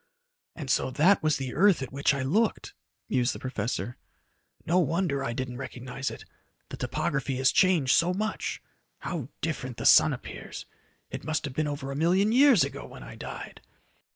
"And 0.55 0.71
so 0.71 0.89
that 0.89 1.21
was 1.21 1.37
the 1.37 1.53
earth 1.53 1.83
at 1.83 1.91
which 1.93 2.11
I 2.15 2.23
looked," 2.23 2.73
mused 3.07 3.35
the 3.35 3.39
professor. 3.39 3.97
"No 4.65 4.79
wonder 4.79 5.23
I 5.23 5.31
didn't 5.31 5.57
recognize 5.57 6.09
it. 6.09 6.25
The 6.69 6.77
topography 6.77 7.35
has 7.37 7.51
changed 7.51 7.91
so 7.95 8.11
much. 8.11 8.63
How 9.01 9.29
different 9.41 9.77
the 9.77 9.85
sun 9.85 10.11
appears 10.11 10.65
it 11.11 11.23
must 11.23 11.45
have 11.45 11.53
been 11.53 11.67
over 11.67 11.91
a 11.91 11.95
million 11.95 12.31
years 12.31 12.63
ago 12.63 12.83
when 12.87 13.03
I 13.03 13.13
died!" 13.15 13.61